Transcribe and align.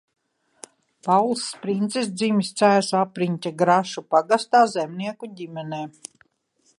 Paulis 1.07 1.43
Sprincis 1.49 2.09
dzimis 2.21 2.49
Cēsu 2.61 2.97
apriņķa 3.01 3.53
Grašu 3.61 4.05
pagastā 4.15 4.63
zemnieku 4.77 5.33
ģimenē. 5.43 5.83